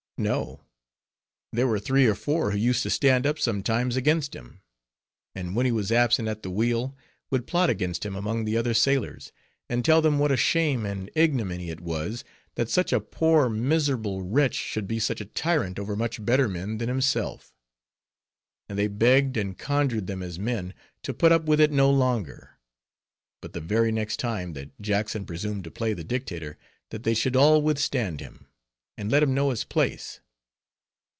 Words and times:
No: 0.17 0.61
there 1.51 1.65
were 1.65 1.79
three 1.79 2.05
or 2.05 2.13
four 2.13 2.51
who 2.51 2.57
used 2.59 2.83
to 2.83 2.91
stand 2.91 3.25
up 3.25 3.39
sometimes 3.39 3.95
against 3.95 4.35
him; 4.35 4.61
and 5.33 5.55
when 5.55 5.65
he 5.65 5.71
was 5.71 5.91
absent 5.91 6.27
at 6.27 6.43
the 6.43 6.51
wheel, 6.51 6.95
would 7.31 7.47
plot 7.47 7.71
against 7.71 8.05
him 8.05 8.15
among 8.15 8.45
the 8.45 8.55
other 8.55 8.75
sailors, 8.75 9.31
and 9.67 9.83
tell 9.83 9.99
them 9.99 10.19
what 10.19 10.31
a 10.31 10.37
shame 10.37 10.85
and 10.85 11.09
ignominy 11.15 11.71
it 11.71 11.79
was, 11.81 12.23
that 12.53 12.69
such 12.69 12.93
a 12.93 12.99
poor 12.99 13.49
miserable 13.49 14.21
wretch 14.21 14.53
should 14.53 14.87
be 14.87 14.99
such 14.99 15.21
a 15.21 15.25
tyrant 15.25 15.79
over 15.79 15.95
much 15.95 16.23
better 16.23 16.47
men 16.47 16.77
than 16.77 16.87
himself. 16.87 17.55
And 18.69 18.77
they 18.77 18.87
begged 18.87 19.37
and 19.37 19.57
conjured 19.57 20.05
them 20.05 20.21
as 20.21 20.37
men, 20.37 20.75
to 21.01 21.15
put 21.15 21.31
up 21.31 21.45
with 21.45 21.59
it 21.59 21.71
no 21.71 21.89
longer, 21.89 22.59
but 23.41 23.53
the 23.53 23.59
very 23.59 23.91
next 23.91 24.19
time, 24.19 24.53
that 24.53 24.79
Jackson 24.79 25.25
presumed 25.25 25.63
to 25.63 25.71
play 25.71 25.93
the 25.95 26.03
dictator, 26.03 26.59
that 26.91 27.01
they 27.01 27.15
should 27.15 27.35
all 27.35 27.63
withstand 27.63 28.19
him, 28.19 28.45
and 28.97 29.09
let 29.09 29.23
him 29.23 29.33
know 29.33 29.49
his 29.49 29.63
place. 29.63 30.19